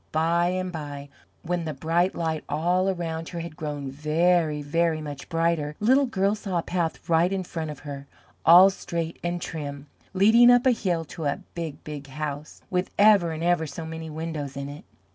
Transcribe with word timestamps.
By 0.11 0.47
and 0.47 0.71
by, 0.71 1.09
when 1.43 1.65
the 1.65 1.75
bright 1.75 2.15
light 2.15 2.43
all 2.49 2.89
around 2.89 3.29
her 3.29 3.39
had 3.41 3.55
grown 3.55 3.91
very, 3.91 4.63
very 4.63 4.99
much 4.99 5.29
brighter, 5.29 5.75
Little 5.79 6.07
Girl 6.07 6.33
saw 6.33 6.57
a 6.57 6.63
path 6.63 7.07
right 7.07 7.31
in 7.31 7.43
front 7.43 7.69
of 7.69 7.81
her, 7.81 8.07
all 8.43 8.71
straight 8.71 9.19
and 9.23 9.39
trim, 9.39 9.85
leading 10.15 10.49
up 10.49 10.65
a 10.65 10.71
hill 10.71 11.05
to 11.05 11.25
a 11.25 11.43
big, 11.53 11.83
big 11.83 12.07
house 12.07 12.63
with 12.71 12.89
ever 12.97 13.31
and 13.31 13.43
ever 13.43 13.67
so 13.67 13.85
many 13.85 14.09
windows 14.09 14.57
in 14.57 14.69
it. 14.69 14.85